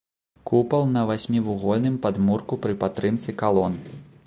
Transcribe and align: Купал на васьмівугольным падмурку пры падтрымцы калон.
Купал 0.51 0.85
на 0.93 1.03
васьмівугольным 1.09 1.99
падмурку 2.07 2.61
пры 2.65 2.73
падтрымцы 2.85 3.39
калон. 3.43 3.81